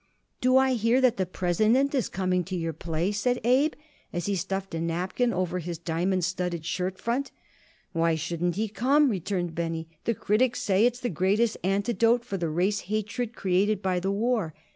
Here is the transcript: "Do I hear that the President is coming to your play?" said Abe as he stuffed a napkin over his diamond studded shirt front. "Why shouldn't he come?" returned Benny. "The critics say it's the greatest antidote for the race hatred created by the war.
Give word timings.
"Do 0.41 0.57
I 0.57 0.73
hear 0.73 0.99
that 0.99 1.17
the 1.17 1.27
President 1.27 1.93
is 1.93 2.09
coming 2.09 2.43
to 2.45 2.55
your 2.55 2.73
play?" 2.73 3.11
said 3.11 3.39
Abe 3.43 3.73
as 4.11 4.25
he 4.25 4.35
stuffed 4.35 4.73
a 4.73 4.81
napkin 4.81 5.31
over 5.31 5.59
his 5.59 5.77
diamond 5.77 6.25
studded 6.25 6.65
shirt 6.65 6.97
front. 6.99 7.29
"Why 7.91 8.15
shouldn't 8.15 8.55
he 8.55 8.67
come?" 8.67 9.09
returned 9.09 9.53
Benny. 9.53 9.87
"The 10.05 10.15
critics 10.15 10.59
say 10.63 10.87
it's 10.87 11.01
the 11.01 11.09
greatest 11.09 11.55
antidote 11.63 12.25
for 12.25 12.37
the 12.37 12.49
race 12.49 12.79
hatred 12.89 13.35
created 13.35 13.83
by 13.83 13.99
the 13.99 14.09
war. 14.11 14.55